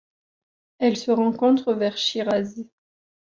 [0.79, 2.61] Elle se rencontre vers Chiraz.